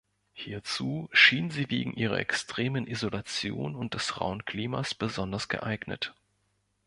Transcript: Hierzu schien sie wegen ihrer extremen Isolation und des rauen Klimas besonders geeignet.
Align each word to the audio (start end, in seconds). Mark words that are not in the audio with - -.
Hierzu 0.33 1.09
schien 1.11 1.51
sie 1.51 1.69
wegen 1.69 1.93
ihrer 1.93 2.17
extremen 2.17 2.87
Isolation 2.87 3.75
und 3.75 3.93
des 3.93 4.19
rauen 4.19 4.45
Klimas 4.45 4.95
besonders 4.95 5.47
geeignet. 5.47 6.15